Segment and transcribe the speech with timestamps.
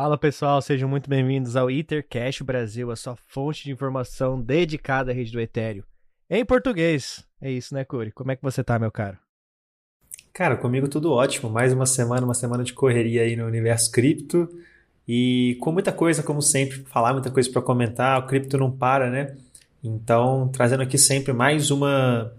[0.00, 5.12] Fala pessoal, sejam muito bem-vindos ao Ethercast Brasil, a sua fonte de informação dedicada à
[5.12, 5.82] rede do Ethereum.
[6.30, 7.26] Em português.
[7.40, 8.12] É isso, né, Curi?
[8.12, 9.18] Como é que você tá, meu caro?
[10.32, 11.50] Cara, comigo tudo ótimo.
[11.50, 14.48] Mais uma semana, uma semana de correria aí no universo cripto.
[15.08, 18.20] E com muita coisa, como sempre, falar muita coisa para comentar.
[18.20, 19.36] O cripto não para, né?
[19.82, 22.32] Então, trazendo aqui sempre mais uma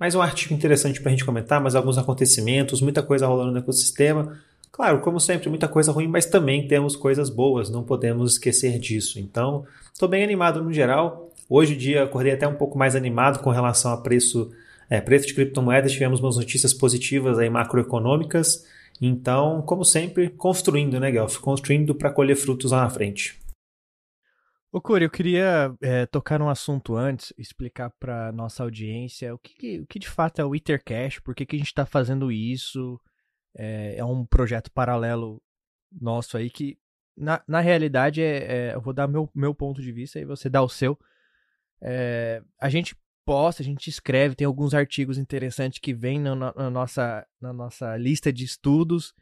[0.00, 3.58] mais um artigo interessante para a gente comentar, mais alguns acontecimentos, muita coisa rolando no
[3.58, 4.36] ecossistema.
[4.72, 9.20] Claro, como sempre, muita coisa ruim, mas também temos coisas boas, não podemos esquecer disso.
[9.20, 11.30] Então, estou bem animado no geral.
[11.46, 14.50] Hoje o dia acordei até um pouco mais animado com relação a preço,
[14.88, 15.92] é, preço de criptomoedas.
[15.92, 18.66] Tivemos umas notícias positivas aí macroeconômicas.
[18.98, 21.36] Então, como sempre, construindo, né, Guelph?
[21.36, 23.38] Construindo para colher frutos lá na frente.
[24.72, 29.80] Ô, Curi, eu queria é, tocar num assunto antes, explicar para nossa audiência o que,
[29.80, 32.98] o que de fato é o Ethercash, por que, que a gente está fazendo isso,
[33.56, 35.42] é, é um projeto paralelo
[35.90, 36.78] nosso aí que,
[37.16, 40.48] na, na realidade, é, é, eu vou dar meu, meu ponto de vista e você
[40.48, 40.98] dá o seu.
[41.80, 46.70] É, a gente posta, a gente escreve, tem alguns artigos interessantes que vêm na, na,
[46.70, 49.14] nossa, na nossa lista de estudos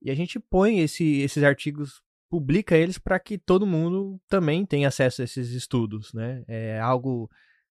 [0.00, 4.88] e a gente põe esse, esses artigos, publica eles para que todo mundo também tenha
[4.88, 6.44] acesso a esses estudos, né?
[6.46, 7.30] É algo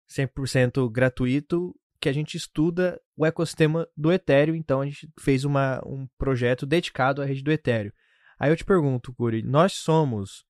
[0.10, 5.80] 100% gratuito que a gente estuda o ecossistema do Ethereum, então a gente fez uma,
[5.86, 7.92] um projeto dedicado à rede do Ethereum.
[8.40, 10.44] Aí eu te pergunto, Curi, nós somos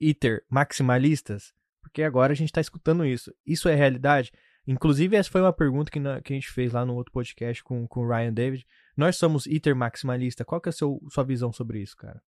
[0.00, 1.52] Ether maximalistas?
[1.82, 3.30] Porque agora a gente está escutando isso.
[3.46, 4.32] Isso é realidade?
[4.66, 7.62] Inclusive, essa foi uma pergunta que, na, que a gente fez lá no outro podcast
[7.62, 8.66] com, com o Ryan David.
[8.96, 10.46] Nós somos Ether maximalista.
[10.46, 12.22] Qual que é a seu, sua visão sobre isso, cara?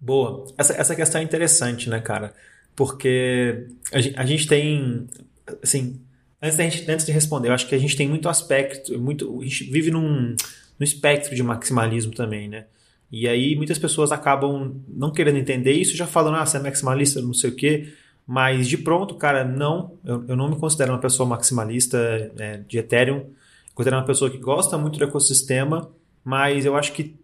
[0.00, 0.44] Boa.
[0.56, 2.32] Essa, essa questão é interessante, né, cara?
[2.76, 5.08] Porque a a gente tem
[5.62, 6.00] assim,
[6.42, 9.44] antes, gente, antes de responder, eu acho que a gente tem muito aspecto, muito, a
[9.44, 10.36] gente vive num,
[10.78, 12.66] num espectro de maximalismo também, né?
[13.10, 17.22] E aí muitas pessoas acabam não querendo entender isso, já falando, ah, você é maximalista,
[17.22, 17.92] não sei o quê.
[18.26, 21.96] Mas de pronto, cara, não, eu, eu não me considero uma pessoa maximalista
[22.38, 23.18] é, de Ethereum.
[23.18, 23.34] Eu
[23.74, 25.88] considero uma pessoa que gosta muito do ecossistema,
[26.24, 27.14] mas eu acho que,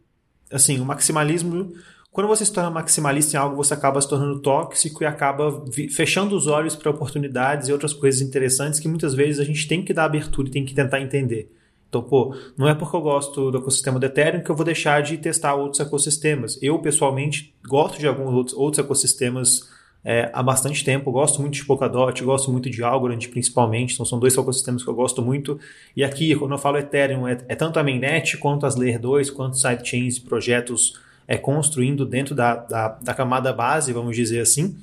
[0.51, 1.73] assim, o maximalismo
[2.13, 6.37] quando você se torna maximalista em algo, você acaba se tornando tóxico e acaba fechando
[6.37, 9.95] os olhos para oportunidades e outras coisas interessantes que muitas vezes a gente tem que
[9.95, 11.51] dar abertura e tem que tentar entender.
[11.89, 15.03] Então, pô, não é porque eu gosto do ecossistema do Ethereum que eu vou deixar
[15.03, 16.59] de testar outros ecossistemas.
[16.63, 19.71] Eu, pessoalmente, gosto de alguns outros, ecossistemas
[20.05, 21.11] é, há bastante tempo.
[21.11, 23.95] Gosto muito de Polkadot, gosto muito de Algorand, principalmente.
[23.95, 25.59] Então, são dois ecossistemas que eu gosto muito.
[25.97, 29.31] E aqui, quando eu falo Ethereum, é, é tanto a mainnet, quanto as Layer 2,
[29.31, 34.77] quanto sidechains e projetos é, construindo dentro da, da, da, camada base, vamos dizer assim.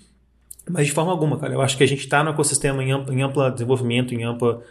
[0.70, 3.14] Mas de forma alguma, cara, eu acho que a gente está no ecossistema em amplo,
[3.14, 4.64] em amplo desenvolvimento, em, ampla,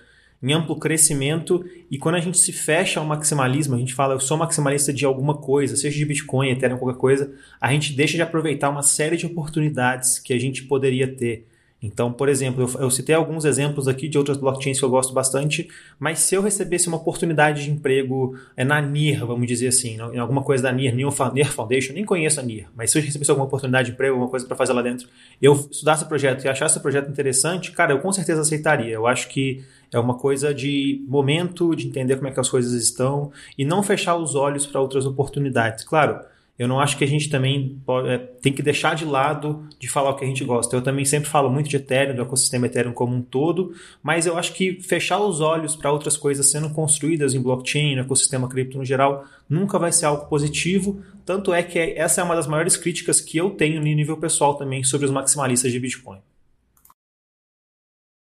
[0.42, 4.20] em amplo crescimento, e quando a gente se fecha ao maximalismo, a gente fala, eu
[4.20, 8.22] sou maximalista de alguma coisa, seja de Bitcoin, Ethereum, qualquer coisa, a gente deixa de
[8.22, 11.47] aproveitar uma série de oportunidades que a gente poderia ter
[11.80, 15.12] então, por exemplo, eu, eu, citei alguns exemplos aqui de outras blockchains que eu gosto
[15.12, 15.68] bastante,
[15.98, 20.18] mas se eu recebesse uma oportunidade de emprego é, na NIR, vamos dizer assim, em
[20.18, 21.12] alguma coisa da NIR, NIR
[21.52, 24.44] Foundation, nem conheço a NIR, mas se eu recebesse alguma oportunidade de emprego, alguma coisa
[24.44, 25.06] para fazer lá dentro,
[25.40, 28.92] eu estudasse o projeto e achasse o projeto interessante, cara, eu com certeza aceitaria.
[28.92, 29.62] Eu acho que
[29.92, 33.82] é uma coisa de momento, de entender como é que as coisas estão e não
[33.82, 35.84] fechar os olhos para outras oportunidades.
[35.84, 36.20] Claro,
[36.58, 39.88] eu não acho que a gente também pode, é, tem que deixar de lado de
[39.88, 40.74] falar o que a gente gosta.
[40.74, 44.36] Eu também sempre falo muito de Ethereum, do ecossistema Ethereum como um todo, mas eu
[44.36, 48.76] acho que fechar os olhos para outras coisas sendo construídas em blockchain, no ecossistema cripto
[48.76, 51.00] no geral, nunca vai ser algo positivo.
[51.24, 54.54] Tanto é que essa é uma das maiores críticas que eu tenho no nível pessoal
[54.54, 56.18] também sobre os maximalistas de Bitcoin.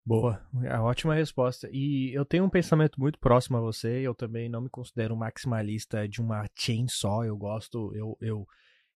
[0.09, 1.69] Boa, é ótima resposta.
[1.71, 3.99] E eu tenho um pensamento muito próximo a você.
[3.99, 7.23] Eu também não me considero maximalista de uma chain só.
[7.23, 8.47] Eu gosto, eu, eu,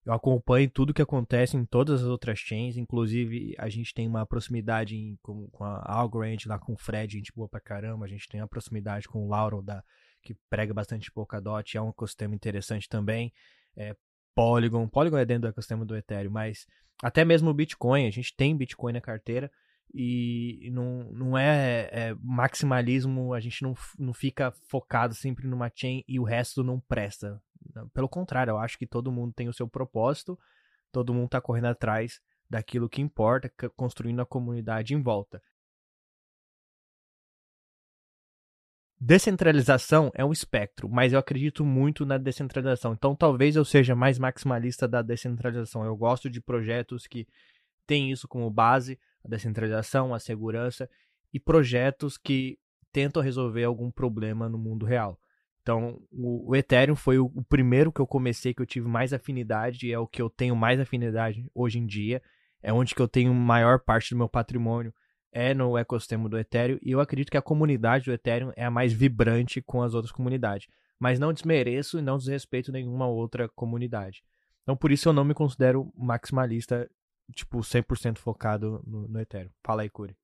[0.03, 2.77] eu acompanho tudo que acontece em todas as outras chains.
[2.77, 7.13] Inclusive, a gente tem uma proximidade em, com, com a Algorand, lá com o Fred,
[7.13, 8.05] gente boa pra caramba.
[8.05, 9.83] A gente tem uma proximidade com o Lauro, da,
[10.23, 11.77] que prega bastante Polkadot.
[11.77, 13.31] É um ecossistema interessante também.
[13.77, 13.95] É,
[14.33, 14.87] Polygon.
[14.87, 16.65] Polygon é dentro do ecossistema do Ethereum, mas
[17.03, 18.07] até mesmo o Bitcoin.
[18.07, 19.51] A gente tem Bitcoin na carteira
[19.93, 26.03] e não, não é, é, maximalismo, a gente não, não fica focado sempre numa chain
[26.07, 27.39] e o resto não presta.
[27.93, 30.37] Pelo contrário, eu acho que todo mundo tem o seu propósito,
[30.91, 32.19] todo mundo está correndo atrás
[32.49, 35.41] daquilo que importa, construindo a comunidade em volta.
[38.99, 42.93] Descentralização é um espectro, mas eu acredito muito na descentralização.
[42.93, 45.83] Então talvez eu seja mais maximalista da descentralização.
[45.83, 47.27] Eu gosto de projetos que
[47.85, 50.89] têm isso como base, a descentralização, a segurança
[51.33, 52.57] e projetos que
[52.91, 55.19] tentam resolver algum problema no mundo real.
[55.63, 59.13] Então, o, o Ethereum foi o, o, primeiro que eu comecei, que eu tive mais
[59.13, 62.21] afinidade, e é o que eu tenho mais afinidade hoje em dia.
[62.61, 64.93] É onde que eu tenho maior parte do meu patrimônio,
[65.31, 68.71] é no ecossistema do Ethereum, e eu acredito que a comunidade do Ethereum é a
[68.71, 70.67] mais vibrante com as outras comunidades.
[70.99, 74.23] Mas não desmereço e não desrespeito nenhuma outra comunidade.
[74.61, 76.89] Então, por isso eu não me considero maximalista,
[77.33, 79.49] tipo, 100% focado no, no Ethereum.
[79.63, 80.15] Fala aí, Curi.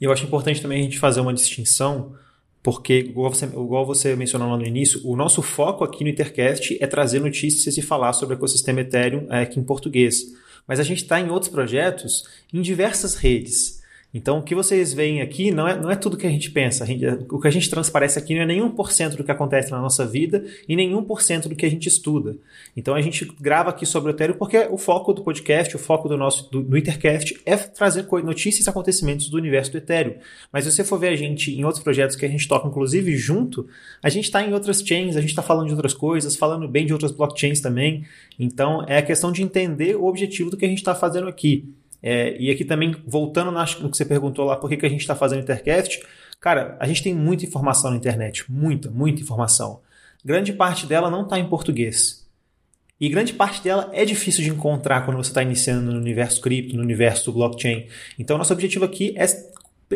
[0.00, 2.16] E eu acho importante também a gente fazer uma distinção
[2.62, 6.76] porque, igual você, igual você mencionou lá no início, o nosso foco aqui no Intercast
[6.80, 10.22] é trazer notícias e falar sobre o ecossistema Ethereum é, aqui em português.
[10.66, 13.77] Mas a gente está em outros projetos em diversas redes.
[14.12, 16.82] Então, o que vocês veem aqui não é, não é tudo que a gente pensa.
[16.82, 19.30] A gente, o que a gente transparece aqui não é nenhum por cento do que
[19.30, 22.34] acontece na nossa vida e nenhum por cento do que a gente estuda.
[22.74, 26.08] Então, a gente grava aqui sobre o Ethereum porque o foco do podcast, o foco
[26.08, 30.14] do nosso do, do Intercast é trazer notícias e acontecimentos do universo do Ethereum.
[30.50, 33.14] Mas se você for ver a gente em outros projetos que a gente toca, inclusive
[33.14, 33.68] junto,
[34.02, 36.86] a gente está em outras chains, a gente está falando de outras coisas, falando bem
[36.86, 38.06] de outras blockchains também.
[38.38, 41.68] Então, é a questão de entender o objetivo do que a gente está fazendo aqui.
[42.02, 45.00] É, e aqui também, voltando no que você perguntou lá, por que, que a gente
[45.00, 46.00] está fazendo Intercast,
[46.40, 49.80] cara, a gente tem muita informação na internet, muita, muita informação.
[50.24, 52.26] Grande parte dela não está em português.
[53.00, 56.76] E grande parte dela é difícil de encontrar quando você está iniciando no universo cripto,
[56.76, 57.86] no universo blockchain.
[58.18, 59.26] Então, nosso objetivo aqui é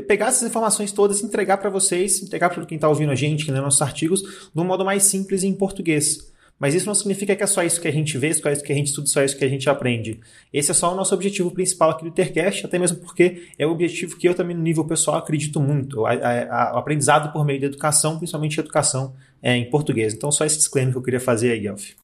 [0.03, 3.45] pegar essas informações todas e entregar para vocês, entregar para quem está ouvindo a gente,
[3.45, 6.32] que lê nossos artigos, de um modo mais simples e em português.
[6.63, 8.71] Mas isso não significa que é só isso que a gente vê, só isso que
[8.71, 10.21] a gente estuda, só isso que a gente aprende.
[10.53, 13.73] Esse é só o nosso objetivo principal aqui do Intercast, até mesmo porque é o
[13.73, 16.03] objetivo que eu também, no nível pessoal, acredito muito.
[16.03, 19.13] O, aprendizado por meio da educação, principalmente educação
[19.43, 20.15] é, em português.
[20.15, 21.97] Então, só esse disclaimer que eu queria fazer aí, Elf.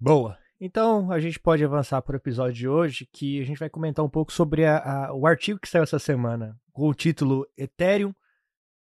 [0.00, 0.36] Boa.
[0.60, 4.04] Então, a gente pode avançar para o episódio de hoje, que a gente vai comentar
[4.04, 8.12] um pouco sobre a, a, o artigo que saiu essa semana, com o título Ethereum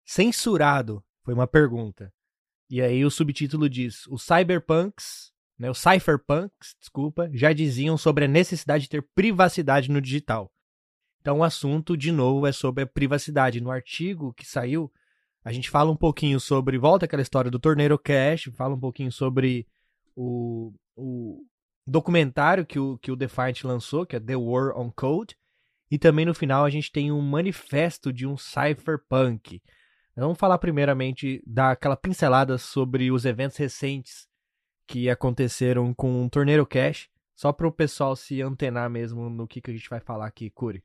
[0.03, 1.05] censurado.
[1.23, 2.11] Foi uma pergunta.
[2.75, 8.29] E aí o subtítulo diz: os cyberpunks, né, os cypherpunks, desculpa, já diziam sobre a
[8.29, 10.51] necessidade de ter privacidade no digital.
[11.21, 13.61] Então o assunto, de novo, é sobre a privacidade.
[13.61, 14.91] No artigo que saiu,
[15.45, 19.13] a gente fala um pouquinho sobre, volta aquela história do Torneiro Cash, fala um pouquinho
[19.13, 19.69] sobre
[20.17, 21.47] o, o
[21.87, 25.37] documentário que o, que o Defiant lançou, que é The War on Code,
[25.89, 29.63] e também no final a gente tem um manifesto de um cypherpunk.
[30.17, 34.29] Vamos falar primeiramente daquela pincelada sobre os eventos recentes
[34.87, 39.61] que aconteceram com o Torneiro Cash, só para o pessoal se antenar mesmo no que,
[39.61, 40.83] que a gente vai falar aqui, Curi.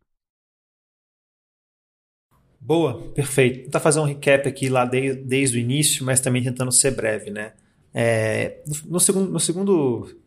[2.59, 3.55] Boa, perfeito.
[3.55, 6.91] Vou tentar fazer um recap aqui lá de, desde o início, mas também tentando ser
[6.91, 7.53] breve, né?
[7.93, 10.19] É, no, segundo, no, segundo,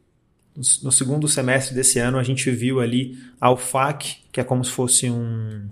[0.82, 4.70] no segundo semestre desse ano, a gente viu ali a UFAC, que é como se
[4.70, 5.68] fosse um,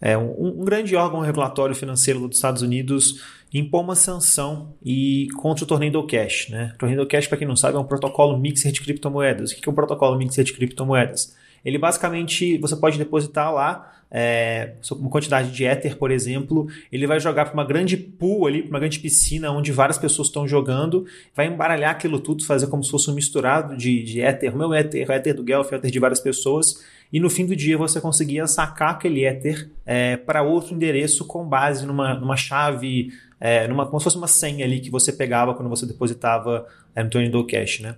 [0.00, 3.22] é, um, um, grande órgão regulatório financeiro dos Estados Unidos
[3.52, 6.48] impor uma sanção e contra o Tornado Cash.
[6.50, 6.72] Né?
[6.74, 9.52] O Tornado Cash, para quem não sabe, é um protocolo mixer de criptomoedas.
[9.52, 11.34] O que é um protocolo mixer de criptomoedas?
[11.64, 17.20] Ele basicamente, você pode depositar lá é, uma quantidade de Ether, por exemplo, ele vai
[17.20, 21.04] jogar para uma grande pool ali, para uma grande piscina onde várias pessoas estão jogando,
[21.34, 24.72] vai embaralhar aquilo tudo, fazer como se fosse um misturado de, de Ether, o meu
[24.72, 26.82] Ether, o Ether do Guelph, o Ether de várias pessoas,
[27.12, 31.46] e no fim do dia você conseguia sacar aquele Ether é, para outro endereço com
[31.46, 35.52] base numa, numa chave, é, numa, como se fosse uma senha ali que você pegava
[35.52, 37.96] quando você depositava é, no Tornado Cash, né?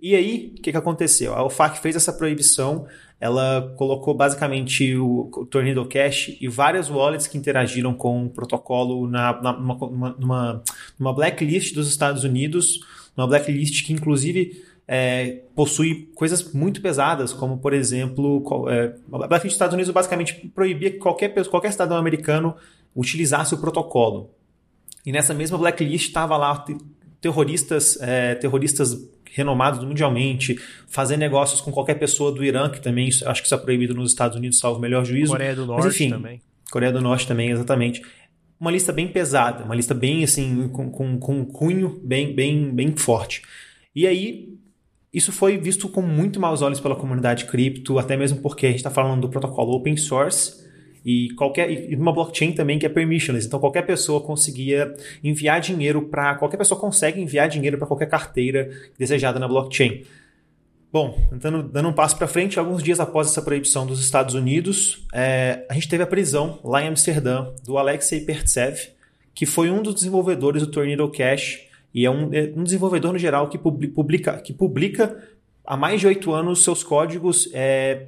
[0.00, 1.34] E aí, o que, que aconteceu?
[1.34, 2.86] A OFAC fez essa proibição,
[3.20, 9.40] ela colocou basicamente o, Tornado Cash e várias wallets que interagiram com o protocolo na,
[9.42, 10.62] na, numa, numa,
[10.98, 12.80] numa blacklist dos Estados Unidos,
[13.16, 19.46] uma blacklist que inclusive é, possui coisas muito pesadas, como por exemplo, é, a blacklist
[19.46, 22.54] dos Estados Unidos basicamente proibia que qualquer, qualquer cidadão americano
[22.94, 24.30] utilizasse o protocolo.
[25.04, 26.64] E nessa mesma blacklist estava lá
[27.20, 28.94] terroristas, é, terroristas
[29.32, 33.58] renomados mundialmente, fazer negócios com qualquer pessoa do Irã, que também acho que isso é
[33.58, 35.32] proibido nos Estados Unidos, salvo o melhor juízo.
[35.32, 36.40] Coreia do Norte Mas, enfim, também.
[36.70, 38.02] Coreia do Norte também, exatamente.
[38.60, 42.74] Uma lista bem pesada, uma lista bem assim, com, com, com um cunho bem, bem,
[42.74, 43.42] bem forte.
[43.94, 44.58] E aí,
[45.12, 48.78] isso foi visto com muito maus olhos pela comunidade cripto, até mesmo porque a gente
[48.78, 50.67] está falando do protocolo open source,
[51.04, 53.46] e qualquer e uma blockchain também que é permissionless.
[53.46, 58.70] Então qualquer pessoa conseguia enviar dinheiro para qualquer pessoa consegue enviar dinheiro para qualquer carteira
[58.98, 60.04] desejada na blockchain.
[60.90, 65.06] Bom, então, dando um passo para frente, alguns dias após essa proibição dos Estados Unidos,
[65.12, 68.78] é, a gente teve a prisão lá em Amsterdã do Alexei Pertsev,
[69.34, 71.60] que foi um dos desenvolvedores do Tornado Cash
[71.92, 75.22] e é um, é um desenvolvedor no geral que publica, que publica
[75.64, 78.06] há mais de oito anos seus códigos é,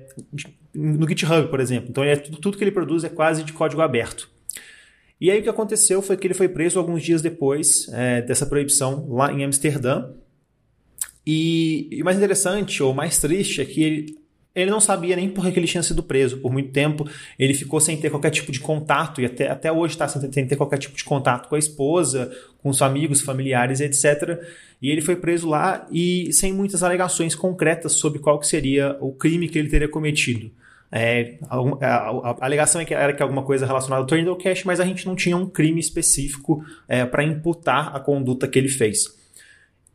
[0.74, 1.90] no GitHub, por exemplo.
[1.90, 4.28] Então, é, tudo, tudo que ele produz é quase de código aberto.
[5.20, 8.46] E aí o que aconteceu foi que ele foi preso alguns dias depois é, dessa
[8.46, 10.10] proibição lá em Amsterdã.
[11.26, 14.18] E, e o mais interessante, ou mais triste, é que ele,
[14.54, 16.38] ele não sabia nem por que ele tinha sido preso.
[16.38, 17.06] Por muito tempo,
[17.38, 20.46] ele ficou sem ter qualquer tipo de contato, e até, até hoje está sem, sem
[20.46, 24.42] ter qualquer tipo de contato com a esposa, com os amigos, familiares, etc.
[24.80, 29.12] E ele foi preso lá e sem muitas alegações concretas sobre qual que seria o
[29.12, 30.50] crime que ele teria cometido.
[30.92, 34.64] É, a, a, a, alegação é que era que alguma coisa relacionada ao Tornado Cash,
[34.64, 38.68] mas a gente não tinha um crime específico é, para imputar a conduta que ele
[38.68, 39.04] fez.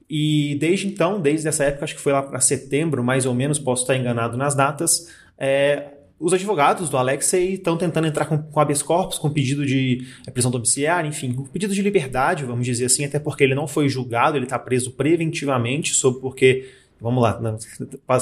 [0.10, 3.60] E desde então, desde essa época, acho que foi lá para setembro, mais ou menos,
[3.60, 8.60] posso estar enganado nas datas, é, os advogados do Alexei estão tentando entrar com, com
[8.60, 12.86] habeas corpus, com pedido de é, prisão domiciliar, enfim, com pedido de liberdade, vamos dizer
[12.86, 16.70] assim, até porque ele não foi julgado, ele está preso preventivamente, sob porque,
[17.02, 17.58] vamos lá, não,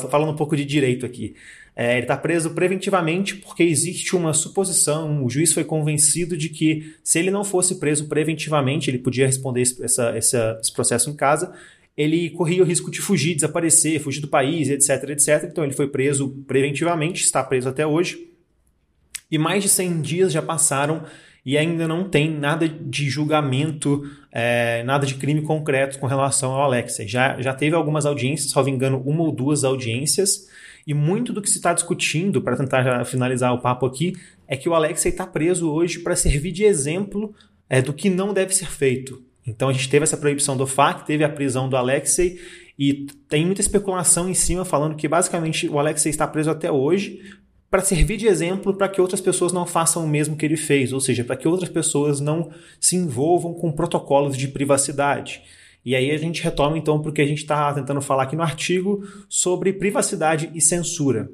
[0.10, 1.36] falando um pouco de direito aqui,
[1.76, 6.96] é, ele está preso preventivamente porque existe uma suposição, o juiz foi convencido de que
[7.04, 11.54] se ele não fosse preso preventivamente, ele podia responder esse, essa, esse processo em casa,
[11.96, 15.50] ele corria o risco de fugir, desaparecer, fugir do país, etc, etc.
[15.50, 18.30] Então ele foi preso preventivamente, está preso até hoje.
[19.30, 21.04] E mais de 100 dias já passaram
[21.46, 26.64] e ainda não tem nada de julgamento, é, nada de crime concreto com relação ao
[26.64, 27.08] Alexei.
[27.08, 30.48] Já, já teve algumas audiências, salvo engano, uma ou duas audiências,
[30.86, 34.14] e muito do que se está discutindo, para tentar finalizar o papo aqui,
[34.48, 37.34] é que o Alexei está preso hoje para servir de exemplo
[37.70, 39.24] é, do que não deve ser feito.
[39.46, 42.40] Então a gente teve essa proibição do FAC, teve a prisão do Alexei,
[42.78, 47.22] e tem muita especulação em cima falando que basicamente o Alexei está preso até hoje
[47.70, 50.94] para servir de exemplo para que outras pessoas não façam o mesmo que ele fez,
[50.94, 55.42] ou seja, para que outras pessoas não se envolvam com protocolos de privacidade.
[55.86, 59.04] E aí a gente retoma então porque a gente está tentando falar aqui no artigo
[59.28, 61.30] sobre privacidade e censura.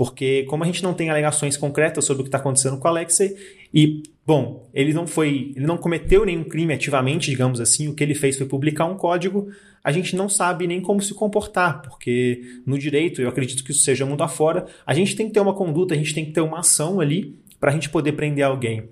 [0.00, 2.90] Porque como a gente não tem alegações concretas sobre o que está acontecendo com o
[2.90, 3.36] Alexei,
[3.72, 5.52] e, bom, ele não foi.
[5.54, 8.96] ele não cometeu nenhum crime ativamente, digamos assim, o que ele fez foi publicar um
[8.96, 9.48] código,
[9.84, 13.82] a gente não sabe nem como se comportar, porque no direito, eu acredito que isso
[13.82, 16.40] seja mundo afora, a gente tem que ter uma conduta, a gente tem que ter
[16.40, 18.88] uma ação ali para a gente poder prender alguém.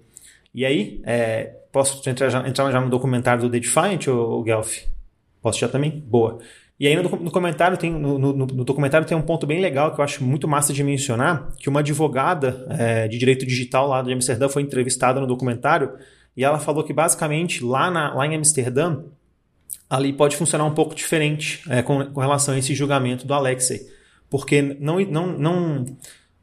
[0.55, 4.43] E aí, é, posso entrar já, entrar já no documentário do The Defiant, ou, ou
[4.43, 4.81] Guelph?
[5.40, 6.02] Posso já também?
[6.07, 6.38] Boa.
[6.78, 9.92] E aí no, no comentário tem, no, no, no, documentário tem um ponto bem legal
[9.92, 14.00] que eu acho muito massa de mencionar, que uma advogada é, de direito digital lá
[14.00, 15.92] de Amsterdã foi entrevistada no documentário
[16.37, 19.02] e ela falou que basicamente lá, na, lá em Amsterdã
[19.90, 23.80] ali pode funcionar um pouco diferente é, com, com, relação a esse julgamento do Alexei,
[24.30, 25.85] porque não, não, não,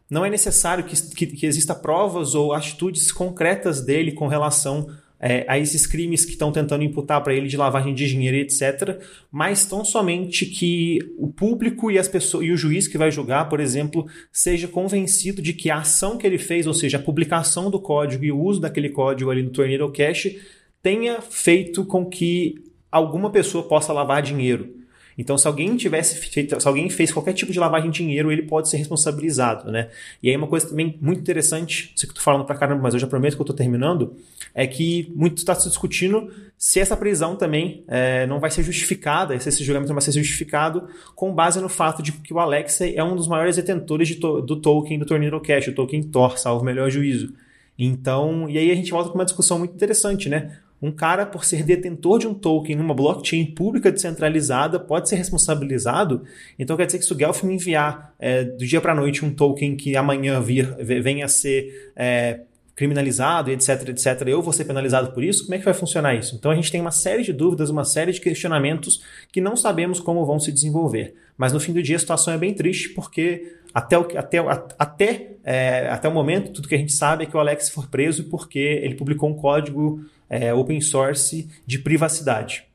[0.10, 5.46] não é necessário que, que, que exista provas ou atitudes concretas dele com relação é,
[5.48, 9.02] a esses crimes que estão tentando imputar para ele de lavagem de dinheiro, etc.
[9.32, 13.50] Mas tão somente que o público e as pessoas e o juiz que vai julgar,
[13.50, 17.70] por exemplo, seja convencido de que a ação que ele fez, ou seja, a publicação
[17.70, 20.36] do código e o uso daquele código ali no Tornado Cash,
[20.82, 22.56] tenha feito com que
[22.92, 24.85] alguma pessoa possa lavar dinheiro.
[25.18, 28.44] Então, se alguém tivesse feito, se alguém fez qualquer tipo de lavagem de dinheiro, ele
[28.44, 29.90] pode ser responsabilizado, né?
[30.22, 32.94] E aí uma coisa também muito interessante, sei que eu tô falando pra caramba, mas
[32.94, 34.16] eu já prometo que eu tô terminando,
[34.54, 39.38] é que muito está se discutindo se essa prisão também é, não vai ser justificada,
[39.40, 42.96] se esse julgamento não vai ser justificado com base no fato de que o Alexei
[42.96, 46.38] é um dos maiores detentores de to do token do Tornado Cash, o token Tor,
[46.38, 47.34] salvo melhor juízo.
[47.78, 50.60] Então, e aí a gente volta com uma discussão muito interessante, né?
[50.82, 56.24] Um cara, por ser detentor de um token numa blockchain pública descentralizada, pode ser responsabilizado.
[56.60, 59.24] Então quer dizer que se o Guelph me enviar é, do dia para a noite
[59.24, 62.42] um token que amanhã vir, venha a ser é,
[62.76, 65.46] criminalizado, etc, etc, eu vou ser penalizado por isso?
[65.46, 66.36] Como é que vai funcionar isso?
[66.36, 69.02] Então a gente tem uma série de dúvidas, uma série de questionamentos
[69.32, 71.16] que não sabemos como vão se desenvolver.
[71.38, 74.40] Mas no fim do dia a situação é bem triste porque até o, até,
[74.78, 77.86] até, é, até o momento, tudo que a gente sabe é que o Alex foi
[77.88, 82.68] preso porque ele publicou um código é, open source de privacidade.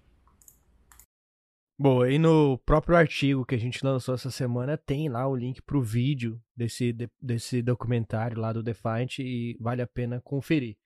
[1.78, 5.62] Boa, e no próprio artigo que a gente lançou essa semana tem lá o link
[5.62, 10.76] para o vídeo desse, desse documentário lá do Defiant e vale a pena conferir.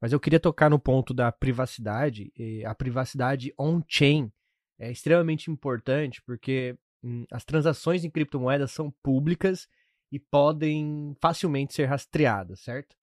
[0.00, 2.32] Mas eu queria tocar no ponto da privacidade.
[2.66, 4.32] A privacidade on-chain
[4.80, 9.68] é extremamente importante porque hum, as transações em criptomoedas são públicas
[10.10, 12.96] e podem facilmente ser rastreadas, certo?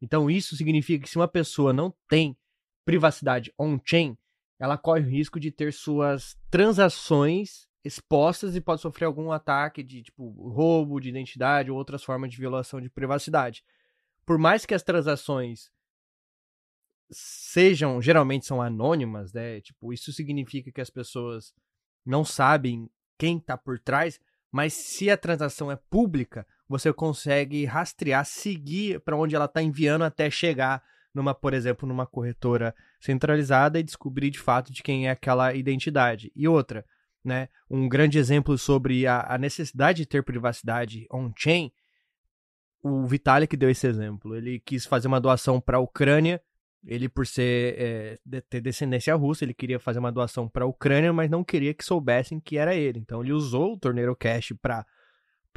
[0.00, 2.34] Então isso significa que se uma pessoa não tem
[2.88, 4.16] privacidade on-chain,
[4.58, 10.02] ela corre o risco de ter suas transações expostas e pode sofrer algum ataque de
[10.04, 13.62] tipo roubo de identidade ou outras formas de violação de privacidade.
[14.24, 15.70] Por mais que as transações
[17.10, 19.60] sejam geralmente são anônimas, né?
[19.60, 21.52] Tipo, isso significa que as pessoas
[22.06, 24.18] não sabem quem está por trás,
[24.50, 30.04] mas se a transação é pública, você consegue rastrear, seguir para onde ela está enviando
[30.04, 30.82] até chegar
[31.14, 36.32] numa, por exemplo, numa corretora centralizada e descobrir de fato de quem é aquela identidade.
[36.34, 36.84] E outra,
[37.24, 41.72] né, um grande exemplo sobre a, a necessidade de ter privacidade on-chain,
[42.82, 44.36] o Vitalik deu esse exemplo.
[44.36, 46.40] Ele quis fazer uma doação para a Ucrânia,
[46.86, 50.68] ele por ser é, de, ter descendência russa, ele queria fazer uma doação para a
[50.68, 52.98] Ucrânia, mas não queria que soubessem que era ele.
[52.98, 54.86] Então ele usou o Torneiro Cash para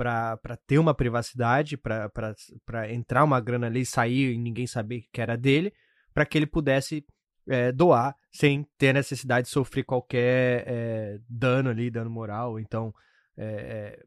[0.01, 5.21] para ter uma privacidade, para entrar uma grana ali e sair e ninguém saber que
[5.21, 5.71] era dele,
[6.11, 7.05] para que ele pudesse
[7.47, 12.91] é, doar sem ter necessidade de sofrer qualquer é, dano ali, dano moral, então
[13.37, 14.03] é,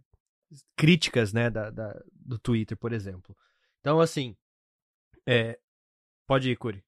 [0.77, 3.37] críticas né, da, da, do Twitter, por exemplo.
[3.79, 4.35] Então, assim,
[6.27, 6.83] pode ir, Curi.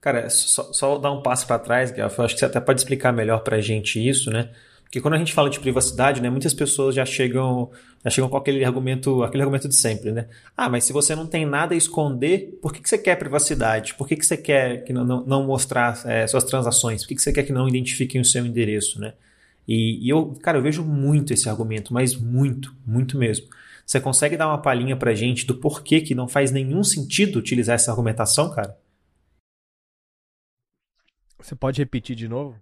[0.00, 3.12] Cara, só, só dar um passo para trás, eu acho que você até pode explicar
[3.12, 4.50] melhor para a gente isso, né?
[4.92, 7.70] Porque quando a gente fala de privacidade, né, muitas pessoas já chegam,
[8.04, 10.28] já chegam com aquele argumento, aquele argumento de sempre, né?
[10.54, 13.94] Ah, mas se você não tem nada a esconder, por que, que você quer privacidade?
[13.94, 17.00] Por que, que você quer que não, não, não mostrar é, suas transações?
[17.00, 19.14] Por que, que você quer que não identifiquem o seu endereço, né?
[19.66, 23.46] E, e, eu, cara, eu vejo muito esse argumento, mas muito, muito mesmo.
[23.86, 27.76] Você consegue dar uma palhinha pra gente do porquê que não faz nenhum sentido utilizar
[27.76, 28.76] essa argumentação, cara?
[31.38, 32.60] Você pode repetir de novo?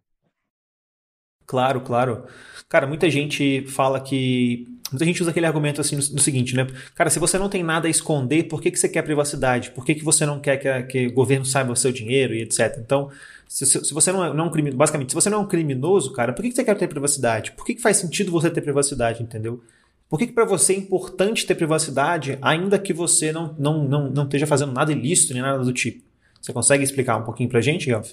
[1.51, 2.27] Claro, claro.
[2.69, 4.69] Cara, muita gente fala que.
[4.93, 6.65] Muita gente usa aquele argumento assim no, seguinte, né?
[6.95, 9.73] Cara, se você não tem nada a esconder, por que, que você quer privacidade?
[9.73, 12.43] Por que, que você não quer que, que o governo saiba o seu dinheiro e
[12.43, 12.77] etc?
[12.79, 13.11] Então,
[13.49, 15.49] se, se você não é, não é um criminoso, basicamente, se você não é um
[15.49, 17.51] criminoso, cara, por que, que você quer ter privacidade?
[17.51, 19.61] Por que, que faz sentido você ter privacidade, entendeu?
[20.09, 24.09] Por que, que para você é importante ter privacidade, ainda que você não, não, não,
[24.09, 26.05] não esteja fazendo nada ilícito nem nada do tipo?
[26.41, 28.13] Você consegue explicar um pouquinho pra gente, Gelf?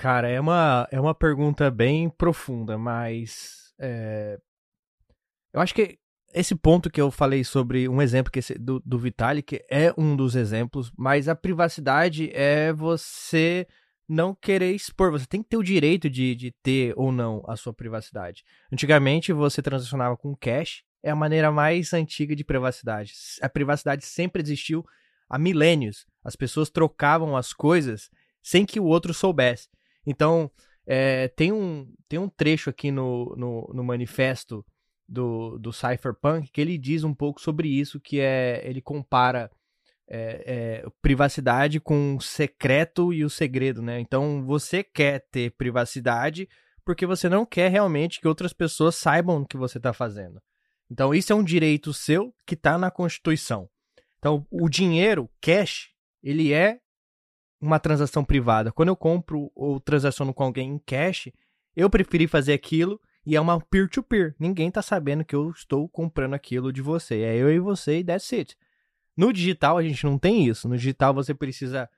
[0.00, 3.74] Cara, é uma, é uma pergunta bem profunda, mas.
[3.78, 4.38] É...
[5.52, 5.98] Eu acho que
[6.32, 10.16] esse ponto que eu falei sobre um exemplo que esse, do, do Vitalik é um
[10.16, 13.66] dos exemplos, mas a privacidade é você
[14.08, 15.12] não querer expor.
[15.12, 18.42] Você tem que ter o direito de, de ter ou não a sua privacidade.
[18.72, 23.12] Antigamente você transacionava com cash, é a maneira mais antiga de privacidade.
[23.42, 24.82] A privacidade sempre existiu
[25.28, 26.06] há milênios.
[26.24, 28.08] As pessoas trocavam as coisas
[28.42, 29.68] sem que o outro soubesse.
[30.06, 30.50] Então,
[30.86, 34.64] é, tem, um, tem um trecho aqui no, no, no manifesto
[35.08, 39.50] do, do Cypherpunk que ele diz um pouco sobre isso, que é ele compara
[40.08, 44.00] é, é, privacidade com o secreto e o segredo, né?
[44.00, 46.48] Então, você quer ter privacidade
[46.84, 50.42] porque você não quer realmente que outras pessoas saibam o que você está fazendo.
[50.90, 53.68] Então, isso é um direito seu que está na Constituição.
[54.18, 55.90] Então, o dinheiro, cash,
[56.22, 56.80] ele é
[57.60, 58.72] uma transação privada.
[58.72, 61.28] Quando eu compro ou transaciono com alguém em cash,
[61.76, 64.30] eu preferi fazer aquilo e é uma peer-to-peer.
[64.30, 64.34] -peer.
[64.38, 67.20] Ninguém tá sabendo que eu estou comprando aquilo de você.
[67.20, 68.56] É eu e você e that's it.
[69.16, 70.68] No digital a gente não tem isso.
[70.68, 71.88] No digital você precisa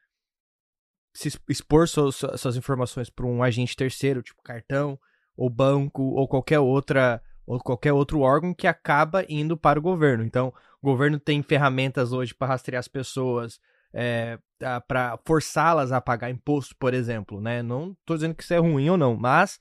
[1.14, 4.98] se expor suas, suas informações para um agente terceiro, tipo cartão,
[5.36, 10.24] ou banco, ou qualquer outra ou qualquer outro órgão que acaba indo para o governo.
[10.24, 13.60] Então, o governo tem ferramentas hoje para rastrear as pessoas,
[13.92, 14.38] é,
[14.86, 17.62] para forçá-las a pagar imposto, por exemplo, né?
[17.62, 19.58] Não estou dizendo que isso é ruim ou não, mas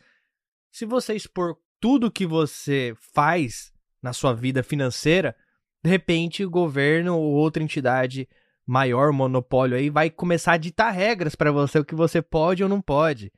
[0.71, 5.35] se você expor tudo que você faz na sua vida financeira,
[5.83, 8.27] de repente o governo ou outra entidade
[8.65, 12.69] maior, monopólio aí, vai começar a ditar regras para você o que você pode ou
[12.69, 13.31] não pode,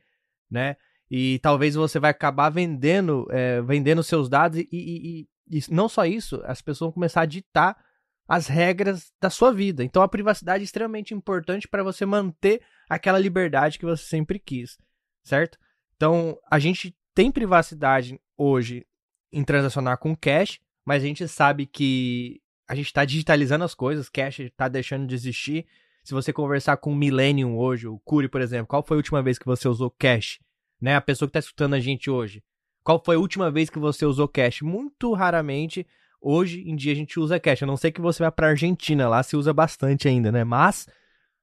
[0.50, 0.76] né?
[1.10, 5.88] E talvez você vai acabar vendendo, é, vendendo seus dados e, e, e, e não
[5.88, 7.78] só isso, as pessoas vão começar a ditar
[8.28, 9.84] as regras da sua vida.
[9.84, 14.78] Então a privacidade é extremamente importante para você manter aquela liberdade que você sempre quis,
[15.24, 15.58] certo?
[15.96, 18.86] Então a gente tem privacidade hoje
[19.32, 24.10] em transacionar com cash, mas a gente sabe que a gente está digitalizando as coisas,
[24.10, 25.66] cash está deixando de existir.
[26.04, 29.22] Se você conversar com o Millennium hoje, o Curi, por exemplo, qual foi a última
[29.22, 30.40] vez que você usou cash?
[30.82, 30.96] Né?
[30.96, 32.44] A pessoa que está escutando a gente hoje.
[32.84, 34.62] Qual foi a última vez que você usou cash?
[34.62, 35.88] Muito raramente
[36.26, 37.64] Hoje em dia a gente usa cash.
[37.64, 40.46] A não ser que você vá para Argentina, lá se usa bastante ainda, né?
[40.46, 40.88] Mas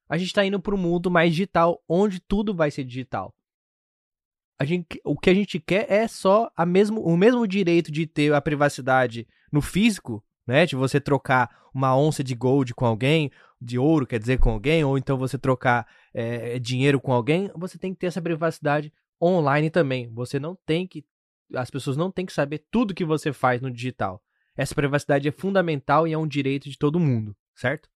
[0.08, 3.34] a gente está indo para um mundo mais digital, onde tudo vai ser digital.
[4.58, 8.06] A gente, o que a gente quer é só a mesmo, o mesmo direito de
[8.06, 10.64] ter a privacidade no físico, né?
[10.64, 14.82] De você trocar uma onça de gold com alguém, de ouro, quer dizer, com alguém,
[14.82, 18.90] ou então você trocar é, dinheiro com alguém, você tem que ter essa privacidade
[19.22, 20.10] online também.
[20.14, 21.04] Você não tem que.
[21.54, 24.22] As pessoas não têm que saber tudo que você faz no digital.
[24.60, 27.88] Essa privacidade é fundamental e é um direito de todo mundo, certo?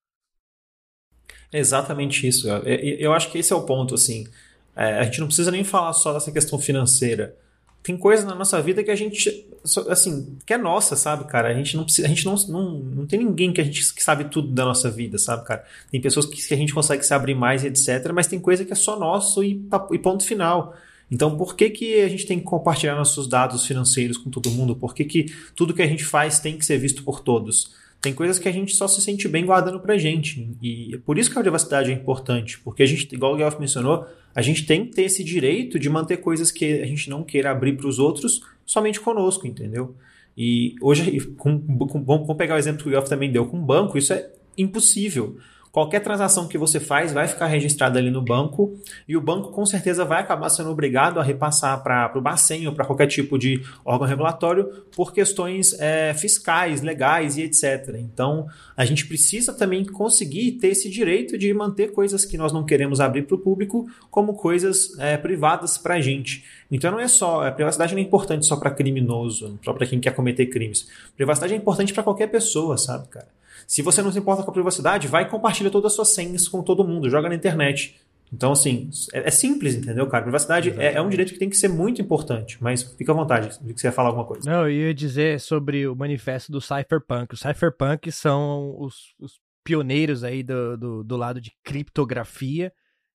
[1.53, 2.48] Exatamente isso.
[2.48, 4.27] Eu acho que esse é o ponto, assim.
[4.74, 7.37] É, a gente não precisa nem falar só dessa questão financeira.
[7.83, 9.46] tem coisas na nossa vida que a gente,
[9.90, 11.48] assim, que é nossa, sabe, cara?
[11.48, 14.03] A gente não precisa, a gente não, não, não tem ninguém que a gente que
[14.03, 15.66] sabe tudo da nossa vida, sabe, cara?
[15.90, 18.72] Tem pessoas que, que a gente consegue se abrir mais, etc, mas tem coisa que
[18.72, 20.74] é só nosso e, e ponto final.
[21.10, 24.74] Então, por que, que a gente tem que compartilhar nossos dados financeiros com todo mundo?
[24.74, 27.74] Por que, que tudo que a gente faz tem que ser visto por todos?
[28.00, 30.54] Tem coisas que a gente só se sente bem guardando pra gente.
[30.60, 32.58] E é por isso que a privacidade é importante.
[32.60, 35.88] Porque a gente, igual o Guelph mencionou, a gente tem que ter esse direito de
[35.88, 39.94] manter coisas que a gente não queira abrir para os outros somente conosco, entendeu?
[40.36, 43.64] E hoje, com, com, vamos pegar o exemplo que o Guelph também deu com o
[43.64, 45.38] banco, isso é impossível.
[45.74, 49.66] Qualquer transação que você faz vai ficar registrada ali no banco e o banco com
[49.66, 53.60] certeza vai acabar sendo obrigado a repassar para o Bacen ou para qualquer tipo de
[53.84, 57.96] órgão regulatório por questões é, fiscais, legais e etc.
[57.98, 62.64] Então a gente precisa também conseguir ter esse direito de manter coisas que nós não
[62.64, 66.44] queremos abrir para o público como coisas é, privadas para a gente.
[66.70, 69.98] Então não é só, a privacidade não é importante só para criminoso, só para quem
[69.98, 70.88] quer cometer crimes.
[71.16, 73.26] Privacidade é importante para qualquer pessoa, sabe, cara?
[73.66, 76.48] Se você não se importa com a privacidade, vai e compartilha todas as suas senhas
[76.48, 78.00] com todo mundo, joga na internet.
[78.33, 80.24] Então, assim, é, é simples, entendeu, cara?
[80.24, 83.57] Privacidade é, é, um direito que tem que ser muito importante, mas fica à vontade,
[83.62, 84.50] vi que você ia falar alguma coisa.
[84.50, 87.35] Não, eu ia dizer sobre o manifesto do Cypherpunk.
[87.35, 92.72] Os Cypherpunk são os, os pioneiros aí do, do, do, lado de criptografia.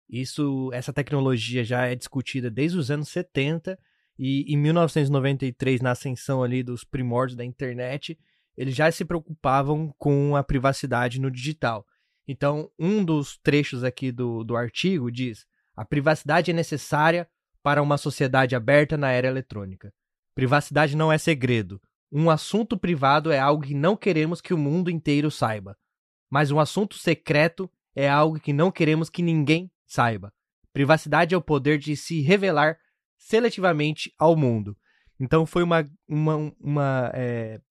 [0.10, 3.78] Isso, essa tecnologia já é discutida desde os anos 70
[4.18, 8.18] e em 1993, na ascensão ali dos primórdios da internet,
[8.60, 11.88] eles já se preocupavam com a privacidade no digital.
[12.28, 17.26] Então, um dos trechos aqui do, do artigo diz: a privacidade é necessária
[17.64, 19.94] para uma sociedade aberta na era eletrônica.
[20.36, 21.82] Privacidade não é segredo.
[22.12, 25.78] Um assunto privado é algo que não queremos que o mundo inteiro saiba.
[26.30, 30.34] Mas um assunto secreto é algo que não queremos que ninguém saiba.
[30.74, 32.78] Privacidade é o poder de se revelar
[33.18, 34.78] seletivamente ao mundo.
[35.18, 37.62] Então foi uma, uma, uma é,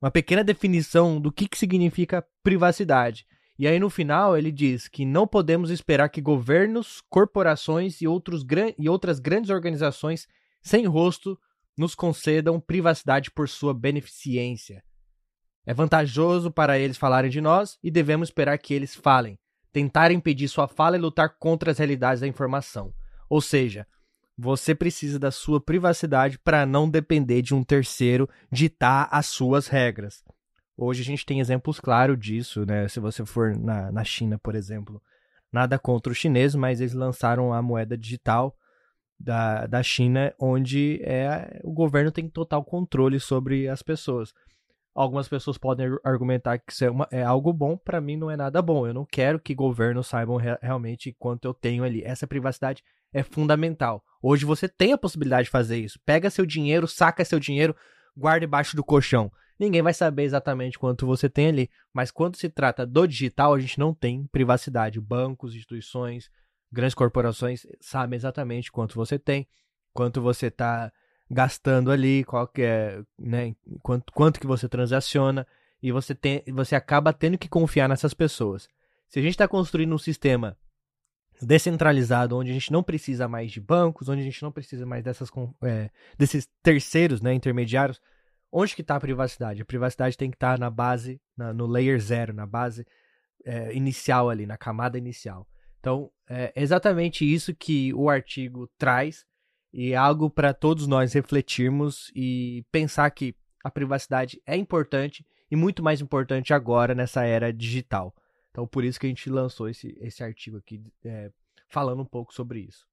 [0.00, 3.26] uma pequena definição do que, que significa privacidade.
[3.58, 8.44] E aí no final ele diz que não podemos esperar que governos, corporações e, outros
[8.78, 10.28] e outras grandes organizações
[10.62, 11.38] sem rosto
[11.76, 14.82] nos concedam privacidade por sua beneficência.
[15.64, 19.38] É vantajoso para eles falarem de nós e devemos esperar que eles falem,
[19.72, 22.94] tentar impedir sua fala e lutar contra as realidades da informação.
[23.28, 23.86] Ou seja,
[24.36, 30.22] você precisa da sua privacidade para não depender de um terceiro ditar as suas regras.
[30.76, 32.86] Hoje a gente tem exemplos claros disso, né?
[32.86, 35.00] Se você for na, na China, por exemplo.
[35.50, 38.54] Nada contra os chineses, mas eles lançaram a moeda digital
[39.18, 44.34] da, da China, onde é, o governo tem total controle sobre as pessoas.
[44.94, 48.36] Algumas pessoas podem argumentar que isso é, uma, é algo bom, para mim não é
[48.36, 48.86] nada bom.
[48.86, 52.02] Eu não quero que governos saibam re realmente quanto eu tenho ali.
[52.02, 52.82] Essa privacidade
[53.16, 54.04] é fundamental.
[54.20, 55.98] Hoje você tem a possibilidade de fazer isso.
[56.04, 57.74] Pega seu dinheiro, saca seu dinheiro,
[58.14, 59.32] guarda debaixo do colchão.
[59.58, 63.58] Ninguém vai saber exatamente quanto você tem ali, mas quando se trata do digital, a
[63.58, 65.00] gente não tem privacidade.
[65.00, 66.30] Bancos, instituições,
[66.70, 69.48] grandes corporações sabem exatamente quanto você tem,
[69.94, 70.92] quanto você está
[71.30, 75.46] gastando ali, qual que é, né, quanto, quanto que você transaciona,
[75.82, 78.68] e você, tem, você acaba tendo que confiar nessas pessoas.
[79.08, 80.54] Se a gente está construindo um sistema
[81.40, 85.02] descentralizado, onde a gente não precisa mais de bancos, onde a gente não precisa mais
[85.02, 85.30] dessas,
[85.62, 88.00] é, desses terceiros né, intermediários,
[88.50, 89.62] onde que está a privacidade?
[89.62, 92.86] A privacidade tem que estar tá na base, na, no layer zero, na base
[93.44, 95.46] é, inicial ali, na camada inicial.
[95.80, 99.24] Então, é exatamente isso que o artigo traz
[99.72, 105.56] e é algo para todos nós refletirmos e pensar que a privacidade é importante e
[105.56, 108.14] muito mais importante agora nessa era digital.
[108.56, 111.28] Então, por isso que a gente lançou esse, esse artigo aqui, é,
[111.68, 112.86] falando um pouco sobre isso.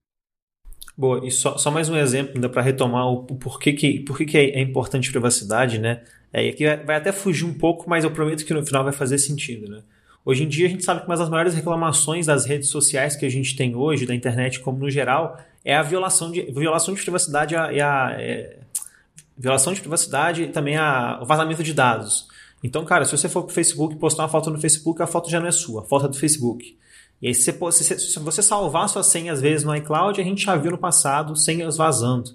[0.97, 4.25] Boa, e só, só mais um exemplo, ainda para retomar o, o, porquê, que, porquê
[4.25, 6.03] que é, é importante privacidade, né?
[6.33, 8.91] É, e aqui vai até fugir um pouco, mas eu prometo que no final vai
[8.91, 9.83] fazer sentido, né?
[10.25, 13.25] Hoje em dia a gente sabe que uma das maiores reclamações das redes sociais que
[13.25, 17.01] a gente tem hoje, da internet como no geral, é a violação de, violação de
[17.01, 18.59] privacidade e a, a é,
[19.37, 22.32] violação de privacidade e também a, o vazamento de dados.
[22.63, 25.39] Então, cara, se você for pro Facebook postar uma foto no Facebook, a foto já
[25.39, 26.77] não é sua, a foto é do Facebook.
[27.21, 30.45] E aí, se você, se você salvar sua senha às vezes no iCloud, a gente
[30.45, 32.31] já viu no passado senhas vazando.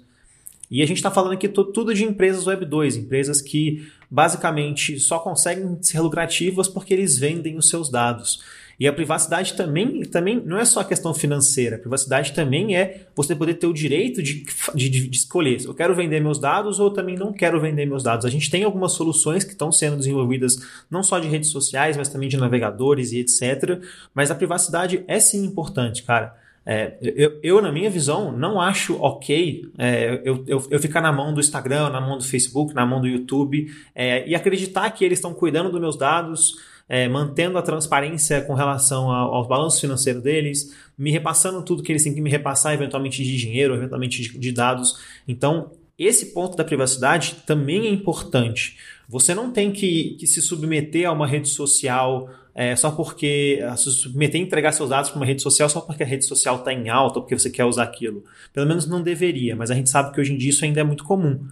[0.69, 5.17] E a gente está falando aqui tudo de empresas Web 2, empresas que basicamente só
[5.17, 8.43] conseguem ser lucrativas porque eles vendem os seus dados.
[8.79, 11.75] E a privacidade também, também não é só a questão financeira.
[11.75, 15.65] A privacidade também é você poder ter o direito de, de, de escolher.
[15.65, 18.25] Eu quero vender meus dados ou também não quero vender meus dados.
[18.25, 20.57] A gente tem algumas soluções que estão sendo desenvolvidas
[20.89, 23.81] não só de redes sociais, mas também de navegadores e etc.
[24.13, 26.37] Mas a privacidade é sim importante, cara.
[26.65, 31.11] É, eu, eu, na minha visão, não acho ok é, eu, eu, eu, ficar na
[31.11, 35.03] mão do Instagram, na mão do Facebook, na mão do YouTube é, e acreditar que
[35.03, 36.57] eles estão cuidando dos meus dados,
[36.89, 41.91] é, mantendo a transparência com relação ao, aos balanços financeiros deles, me repassando tudo que
[41.91, 44.99] eles têm que me repassar, eventualmente de dinheiro, eventualmente de, de dados.
[45.27, 48.77] Então, esse ponto da privacidade também é importante.
[49.07, 53.91] Você não tem que, que se submeter a uma rede social é, só porque se
[53.91, 56.73] submeter a entregar seus dados para uma rede social só porque a rede social está
[56.73, 58.23] em alta ou porque você quer usar aquilo.
[58.51, 60.83] Pelo menos não deveria, mas a gente sabe que hoje em dia isso ainda é
[60.83, 61.47] muito comum.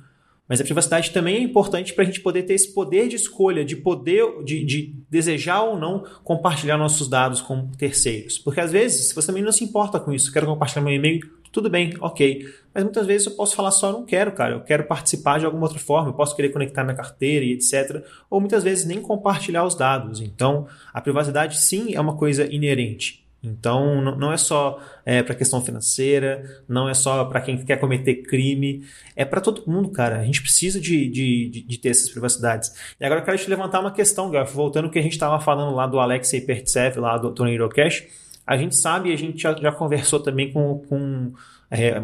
[0.48, 3.66] Mas a privacidade também é importante para a gente poder ter esse poder de escolha,
[3.66, 8.38] de poder, de, de, desejar ou não compartilhar nossos dados com terceiros.
[8.38, 11.20] Porque às vezes, se você também não se importa com isso, quero compartilhar meu e-mail,
[11.52, 12.46] tudo bem, ok.
[12.74, 15.64] Mas muitas vezes eu posso falar só, não quero, cara, eu quero participar de alguma
[15.64, 18.04] outra forma, eu posso querer conectar minha carteira e etc.
[18.30, 20.22] Ou muitas vezes nem compartilhar os dados.
[20.22, 23.27] Então, a privacidade sim é uma coisa inerente.
[23.44, 28.24] Então, não é só é, para questão financeira, não é só para quem quer cometer
[28.24, 28.84] crime,
[29.16, 30.20] é para todo mundo, cara.
[30.20, 32.74] A gente precisa de, de, de, ter essas privacidades.
[33.00, 35.40] E agora eu quero te levantar uma questão, Gaf, voltando ao que a gente estava
[35.40, 38.04] falando lá do Alexei Pertsev, lá do Tornado Cash.
[38.46, 41.34] A gente sabe, a gente já, já conversou também com, com
[41.70, 42.02] é,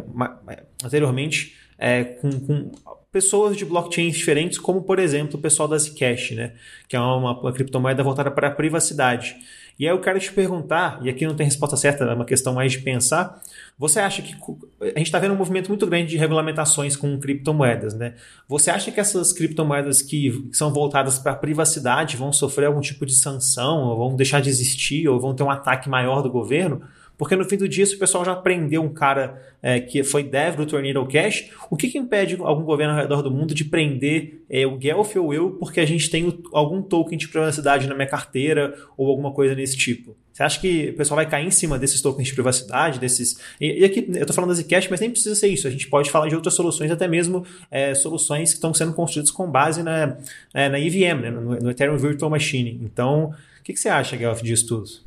[0.83, 2.71] anteriormente é, com, com
[3.11, 6.53] pessoas de blockchains diferentes, como por exemplo o pessoal da Zcash, né?
[6.87, 9.35] que é uma, uma criptomoeda voltada para a privacidade.
[9.79, 12.53] E aí eu quero te perguntar, e aqui não tem resposta certa, é uma questão
[12.53, 13.41] mais de pensar.
[13.77, 14.35] Você acha que
[14.81, 18.13] a gente está vendo um movimento muito grande de regulamentações com criptomoedas, né?
[18.47, 23.05] Você acha que essas criptomoedas que são voltadas para a privacidade vão sofrer algum tipo
[23.05, 26.81] de sanção, ou vão deixar de existir, ou vão ter um ataque maior do governo?
[27.17, 30.23] Porque no fim do dia, se o pessoal já prendeu um cara é, que foi
[30.23, 33.63] dev do Tornado Cash, o que, que, impede algum governo ao redor do mundo de
[33.63, 37.87] prender é, o Guelph ou eu porque a gente tem o, algum token de privacidade
[37.87, 40.15] na minha carteira ou alguma coisa desse tipo?
[40.33, 43.39] Você acha que o pessoal vai cair em cima desses tokens de privacidade, desses.
[43.61, 45.67] E, e aqui eu estou falando da Zcash, mas nem precisa ser isso.
[45.67, 49.29] A gente pode falar de outras soluções, até mesmo é, soluções que estão sendo construídas
[49.29, 50.17] com base na,
[50.51, 52.79] é, na EVM, né, no, no Ethereum Virtual Machine.
[52.81, 53.25] Então,
[53.59, 55.02] o que, que você acha, Guelph, disso tudo?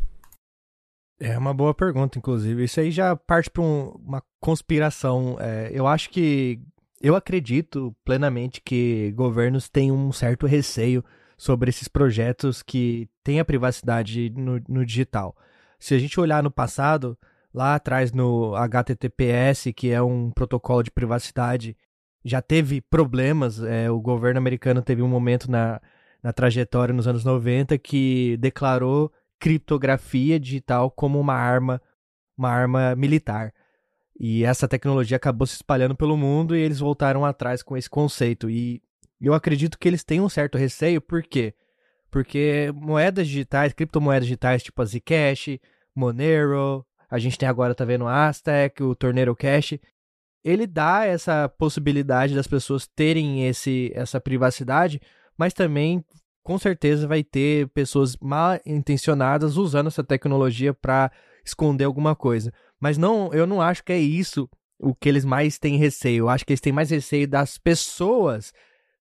[1.18, 2.64] É uma boa pergunta, inclusive.
[2.64, 5.37] Isso aí já parte para um, uma conspiração.
[5.40, 6.61] É, eu acho que.
[7.00, 11.05] Eu acredito plenamente que governos têm um certo receio
[11.37, 15.37] sobre esses projetos que têm a privacidade no, no digital.
[15.79, 17.16] Se a gente olhar no passado,
[17.52, 21.76] lá atrás no HTTPS, que é um protocolo de privacidade,
[22.24, 23.62] já teve problemas.
[23.62, 25.81] É, o governo americano teve um momento na,
[26.22, 31.81] na trajetória nos anos 90 que declarou criptografia digital como uma arma,
[32.37, 33.53] uma arma militar.
[34.18, 38.49] E essa tecnologia acabou se espalhando pelo mundo e eles voltaram atrás com esse conceito.
[38.49, 38.83] E
[39.20, 41.55] eu acredito que eles têm um certo receio, por quê?
[42.11, 45.59] Porque moedas digitais, criptomoedas digitais tipo a Zcash,
[45.94, 49.79] Monero, a gente tem agora, tá vendo, Aztec, o Tornado Cash,
[50.44, 55.01] ele dá essa possibilidade das pessoas terem esse, essa privacidade,
[55.37, 56.05] mas também
[56.46, 61.11] com certeza vai ter pessoas mal intencionadas usando essa tecnologia para
[61.44, 62.52] esconder alguma coisa.
[62.78, 66.18] Mas não, eu não acho que é isso o que eles mais têm receio.
[66.18, 68.52] Eu acho que eles têm mais receio das pessoas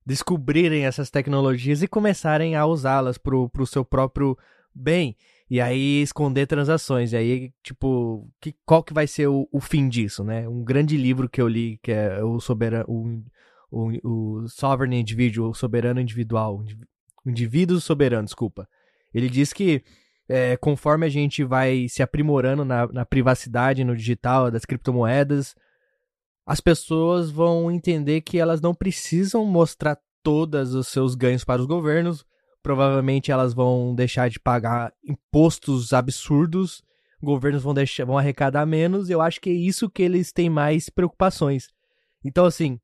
[0.04, 4.36] descobrirem essas tecnologias e começarem a usá-las para o seu próprio
[4.74, 5.16] bem.
[5.48, 7.14] E aí esconder transações.
[7.14, 10.50] E aí, tipo, que, qual que vai ser o, o fim disso, né?
[10.50, 13.22] Um grande livro que eu li, que é o Soberano, o,
[13.70, 16.64] o, o Sovereign Individual, o Soberano Individual,
[17.26, 18.68] indivíduo soberano, desculpa.
[19.14, 19.84] Ele diz que
[20.28, 25.56] é, conforme a gente vai se aprimorando na, na privacidade, no digital, das criptomoedas,
[26.46, 31.68] as pessoas vão entender que elas não precisam mostrar todos os seus ganhos para os
[31.68, 32.26] governos.
[32.62, 36.84] Provavelmente elas vão deixar de pagar impostos absurdos,
[37.22, 39.10] governos vão, deixar, vão arrecadar menos.
[39.10, 41.70] Eu acho que é isso que eles têm mais preocupações.
[42.24, 42.80] Então, assim,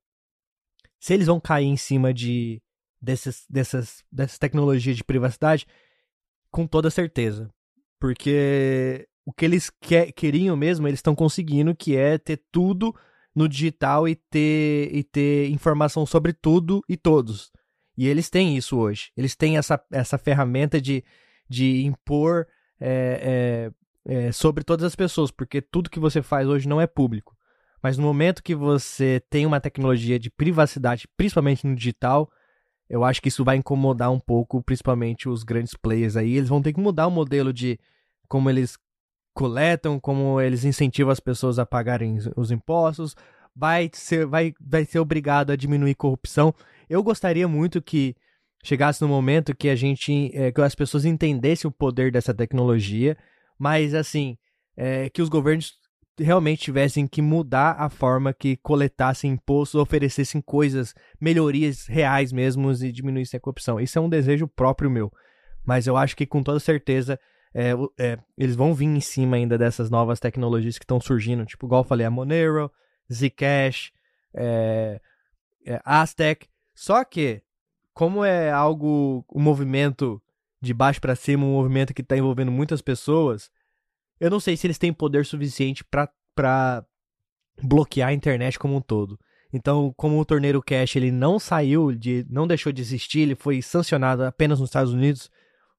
[0.99, 2.61] se eles vão cair em cima de
[3.01, 5.65] desses, dessas, dessas tecnologias de privacidade?
[6.51, 7.49] Com toda certeza.
[7.99, 12.95] Porque o que eles que, queriam mesmo, eles estão conseguindo, que é ter tudo
[13.35, 17.51] no digital e ter, e ter informação sobre tudo e todos.
[17.97, 19.11] E eles têm isso hoje.
[19.15, 21.03] Eles têm essa, essa ferramenta de,
[21.49, 22.47] de impor
[22.79, 23.71] é,
[24.05, 27.35] é, é, sobre todas as pessoas, porque tudo que você faz hoje não é público.
[27.81, 32.31] Mas no momento que você tem uma tecnologia de privacidade, principalmente no digital,
[32.91, 36.35] eu acho que isso vai incomodar um pouco, principalmente os grandes players aí.
[36.35, 37.79] Eles vão ter que mudar o modelo de
[38.27, 38.77] como eles
[39.33, 43.15] coletam, como eles incentivam as pessoas a pagarem os impostos.
[43.55, 46.53] Vai ser, vai, vai ser obrigado a diminuir corrupção.
[46.89, 48.13] Eu gostaria muito que
[48.61, 53.17] chegasse no momento que a gente, é, que as pessoas entendessem o poder dessa tecnologia,
[53.57, 54.37] mas assim,
[54.75, 55.79] é, que os governos
[56.17, 62.91] realmente tivessem que mudar a forma que coletassem impostos, oferecessem coisas, melhorias reais mesmo e
[62.91, 63.79] diminuíssem a corrupção.
[63.79, 65.11] Isso é um desejo próprio meu.
[65.65, 67.19] Mas eu acho que com toda certeza
[67.53, 71.65] é, é, eles vão vir em cima ainda dessas novas tecnologias que estão surgindo, tipo,
[71.65, 72.71] igual eu falei, a Monero,
[73.11, 73.91] Zcash,
[74.33, 74.99] é,
[75.65, 76.47] é, Aztec.
[76.73, 77.41] Só que,
[77.93, 80.21] como é algo, um movimento
[80.61, 83.49] de baixo para cima, um movimento que está envolvendo muitas pessoas,
[84.21, 86.85] eu não sei se eles têm poder suficiente para
[87.61, 89.19] bloquear a internet como um todo.
[89.51, 93.63] Então, como o Torneiro Cash ele não saiu de, não deixou de existir, ele foi
[93.63, 95.29] sancionado apenas nos Estados Unidos,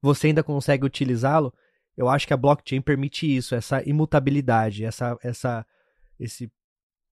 [0.03, 1.55] você ainda consegue utilizá-lo.
[1.97, 5.65] Eu acho que a blockchain permite isso, essa imutabilidade, essa, essa,
[6.19, 6.51] esse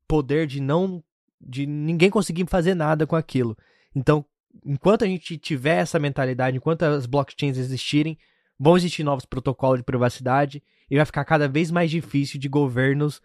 [0.08, 1.02] poder de não,
[1.40, 3.56] de ninguém conseguir fazer nada com aquilo.
[3.94, 4.24] Então,
[4.66, 8.18] enquanto a gente tiver essa mentalidade, enquanto as blockchains existirem,
[8.58, 10.60] vão existir novos protocolos de privacidade
[10.90, 13.22] e vai ficar cada vez mais difícil de governos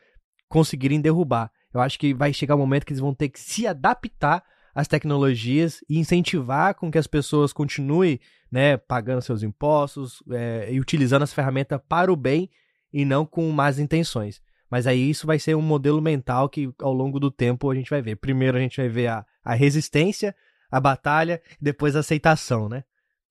[0.47, 1.51] conseguirem derrubar.
[1.73, 4.87] Eu acho que vai chegar um momento que eles vão ter que se adaptar às
[4.87, 8.19] tecnologias e incentivar com que as pessoas continuem
[8.51, 12.49] né, pagando seus impostos é, e utilizando as ferramentas para o bem
[12.93, 14.41] e não com más intenções.
[14.69, 17.89] Mas aí isso vai ser um modelo mental que ao longo do tempo a gente
[17.89, 18.15] vai ver.
[18.15, 20.35] Primeiro a gente vai ver a, a resistência,
[20.69, 22.83] a batalha, depois a aceitação, né?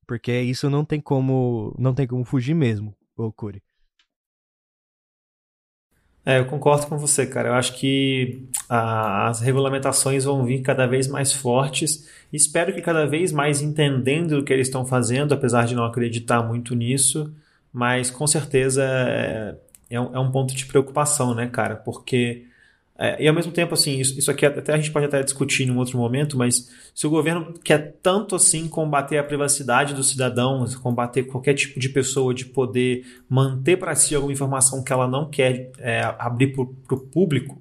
[0.07, 3.63] Porque isso não tem como não tem como fugir mesmo, Okuri.
[6.27, 7.51] É, eu concordo com você, cara.
[7.51, 12.09] Eu acho que a, as regulamentações vão vir cada vez mais fortes.
[12.33, 16.43] Espero que cada vez mais entendendo o que eles estão fazendo, apesar de não acreditar
[16.43, 17.35] muito nisso.
[17.73, 19.57] Mas com certeza é,
[19.91, 21.77] é, um, é um ponto de preocupação, né, cara?
[21.77, 22.47] Porque
[22.97, 25.67] é, e ao mesmo tempo, assim, isso, isso aqui até a gente pode até discutir
[25.67, 30.11] em um outro momento, mas se o governo quer tanto assim combater a privacidade dos
[30.11, 35.09] cidadãos, combater qualquer tipo de pessoa de poder manter para si alguma informação que ela
[35.09, 37.61] não quer é, abrir para o público,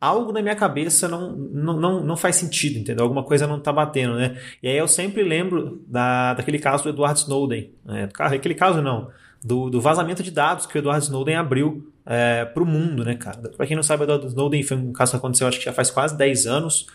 [0.00, 3.04] algo na minha cabeça não, não, não, não faz sentido, entendeu?
[3.04, 4.38] Alguma coisa não está batendo, né?
[4.62, 7.70] E aí eu sempre lembro da, daquele caso do Edward Snowden.
[7.84, 8.08] Né?
[8.18, 9.10] Aquele caso não,
[9.44, 13.14] do, do vazamento de dados que o Edward Snowden abriu é, para o mundo, né,
[13.14, 13.50] cara?
[13.50, 15.72] Para quem não sabe, o Edward Snowden foi um caso que aconteceu, acho que já
[15.72, 16.86] faz quase 10 anos,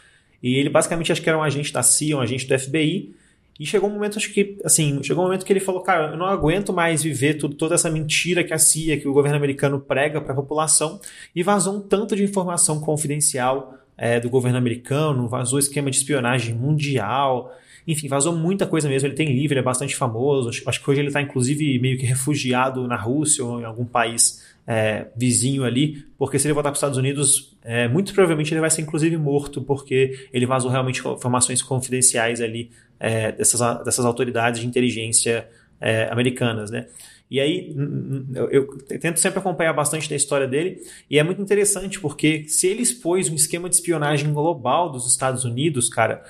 [0.41, 3.13] e ele basicamente acho que era um agente da CIA, um agente do FBI,
[3.59, 6.17] e chegou um momento, acho que, assim, chegou um momento que ele falou, cara, eu
[6.17, 9.79] não aguento mais viver tudo, toda essa mentira que a CIA, que o governo americano
[9.79, 10.99] prega para a população,
[11.35, 16.55] e vazou um tanto de informação confidencial é, do governo americano, vazou esquema de espionagem
[16.55, 17.53] mundial,
[17.91, 19.07] enfim, vazou muita coisa mesmo.
[19.07, 20.49] Ele tem livro, ele é bastante famoso.
[20.49, 23.85] Acho, acho que hoje ele está, inclusive, meio que refugiado na Rússia ou em algum
[23.85, 28.53] país é, vizinho ali, porque se ele voltar para os Estados Unidos, é, muito provavelmente
[28.53, 34.05] ele vai ser inclusive morto, porque ele vazou realmente informações confidenciais ali é, dessas, dessas
[34.05, 35.47] autoridades de inteligência
[35.81, 36.85] é, americanas, né?
[37.31, 37.75] E aí,
[38.33, 42.67] eu, eu, tento sempre acompanhar bastante da história dele, e é muito interessante porque se
[42.67, 46.23] ele expôs um esquema de espionagem global dos Estados Unidos, cara,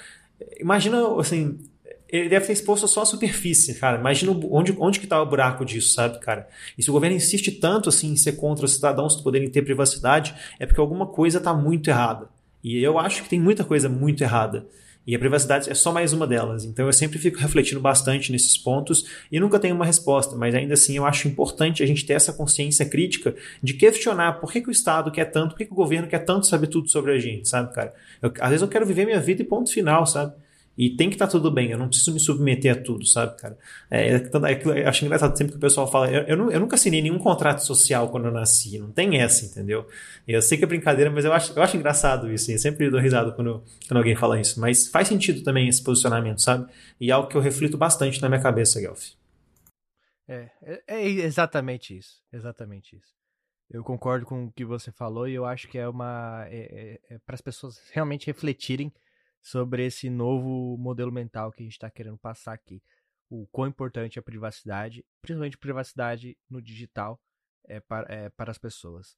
[0.60, 1.60] imagina, assim,
[2.08, 4.00] ele deve ter exposto só a superfície, cara.
[4.00, 6.48] Imagina onde, onde que tá o buraco disso, sabe, cara?
[6.78, 10.34] E se o governo insiste tanto assim em ser contra os cidadãos poderem ter privacidade,
[10.60, 12.28] é porque alguma coisa tá muito errada.
[12.64, 14.66] E eu acho que tem muita coisa muito errada.
[15.10, 16.64] E a privacidade é só mais uma delas.
[16.64, 20.76] Então eu sempre fico refletindo bastante nesses pontos e nunca tenho uma resposta, mas ainda
[20.76, 24.70] assim eu acho importante a gente ter essa consciência crítica de questionar por que, que
[24.70, 27.18] o Estado quer tanto, por que, que o governo quer tanto saber tudo sobre a
[27.18, 27.92] gente, sabe, cara?
[28.22, 30.32] Eu, às vezes eu quero viver minha vida e ponto final, sabe?
[30.80, 33.36] E tem que estar tá tudo bem, eu não preciso me submeter a tudo, sabe,
[33.36, 33.58] cara?
[33.92, 36.76] É, é, é, acho engraçado sempre que o pessoal fala, eu, eu, não, eu, nunca
[36.76, 39.86] assinei nenhum contrato social quando eu nasci, não tem essa, entendeu?
[40.26, 42.98] Eu sei que é brincadeira, mas eu acho, eu acho engraçado isso, e sempre dou
[42.98, 46.72] risada quando, quando alguém fala isso, mas faz sentido também esse posicionamento, sabe?
[46.98, 49.10] E é algo que eu reflito bastante na minha cabeça, Guelph.
[50.30, 53.20] É, é, é exatamente isso, exatamente isso.
[53.70, 56.46] Eu concordo com o que você falou e eu acho que é uma.
[56.50, 58.94] É, é, é para as pessoas realmente refletirem
[59.42, 62.82] sobre esse novo modelo mental que a gente está querendo passar aqui.
[63.30, 67.20] O quão importante é a privacidade, principalmente privacidade no digital,
[67.66, 69.16] é para, é, para as pessoas.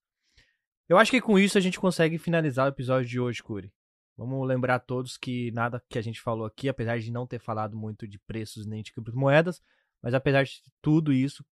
[0.88, 3.73] Eu acho que com isso a gente consegue finalizar o episódio de hoje, Curi.
[4.17, 7.39] Vamos lembrar a todos que nada que a gente falou aqui, apesar de não ter
[7.39, 9.62] falado muito de preços nem de criptomoedas,
[10.02, 11.46] mas apesar de tudo isso,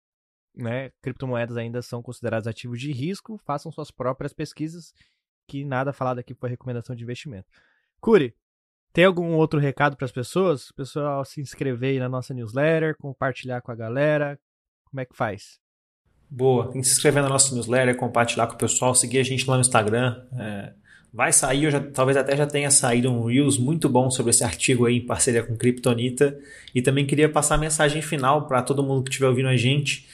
[0.54, 4.92] né, criptomoedas ainda são consideradas ativos de risco, façam suas próprias pesquisas,
[5.46, 7.48] que nada falado aqui foi recomendação de investimento.
[8.00, 8.36] Curi,
[8.92, 10.70] tem algum outro recado para as pessoas?
[10.70, 14.38] O pessoal se inscrever aí na nossa newsletter, compartilhar com a galera.
[14.84, 15.58] Como é que faz?
[16.30, 19.48] Boa, tem que se inscrever na nossa newsletter, compartilhar com o pessoal, seguir a gente
[19.48, 20.22] lá no Instagram.
[20.38, 20.72] É,
[21.12, 24.44] vai sair, eu já, talvez até já tenha saído um Reels muito bom sobre esse
[24.44, 26.38] artigo aí em parceria com Kryptonita.
[26.74, 30.06] E também queria passar a mensagem final para todo mundo que estiver ouvindo a gente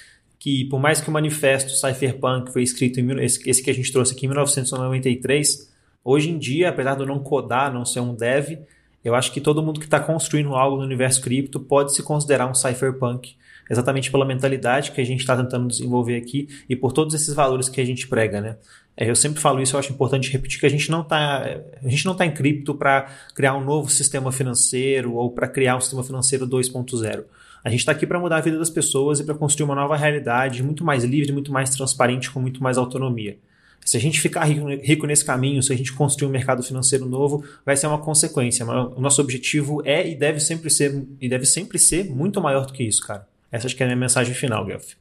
[0.45, 4.13] que por mais que o manifesto Cypherpunk foi escrito em esse que a gente trouxe
[4.13, 5.73] aqui em 1993,
[6.05, 8.59] hoje em dia, apesar de eu não codar, não ser um dev,
[9.05, 12.47] eu acho que todo mundo que está construindo algo no universo cripto pode se considerar
[12.47, 13.37] um cypherpunk,
[13.71, 17.69] exatamente pela mentalidade que a gente está tentando desenvolver aqui e por todos esses valores
[17.69, 18.57] que a gente prega, né?
[18.97, 21.43] É, eu sempre falo isso, eu acho importante repetir que a gente não está
[21.83, 25.77] a gente não está em cripto para criar um novo sistema financeiro ou para criar
[25.77, 27.25] um sistema financeiro 2.0.
[27.65, 29.97] A gente está aqui para mudar a vida das pessoas e para construir uma nova
[29.97, 33.39] realidade muito mais livre, muito mais transparente, com muito mais autonomia.
[33.85, 37.07] Se a gente ficar rico, rico nesse caminho, se a gente construir um mercado financeiro
[37.07, 38.65] novo, vai ser uma consequência.
[38.65, 42.67] Mas o nosso objetivo é e deve sempre ser e deve sempre ser muito maior
[42.67, 43.29] do que isso, cara.
[43.53, 44.95] Essa acho que é a minha mensagem final, Guelph.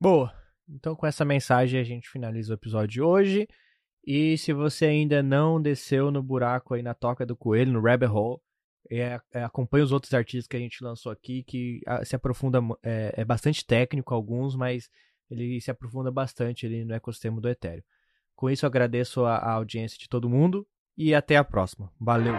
[0.00, 0.32] Boa.
[0.68, 3.48] Então, com essa mensagem, a gente finaliza o episódio de hoje.
[4.06, 8.10] E se você ainda não desceu no buraco aí na toca do coelho, no rabbit
[8.10, 8.38] hole,
[8.90, 12.16] é, é, acompanhe os outros artistas que a gente lançou aqui, que a, ah, se
[12.16, 14.88] aprofunda, é, é, bastante técnico alguns, mas
[15.30, 17.82] ele se aprofunda bastante ali no ecossistema do Ethereum.
[18.34, 20.66] Com isso, agradeço a, a audiência de todo mundo
[20.96, 21.92] e até a próxima.
[22.00, 22.34] Valeu!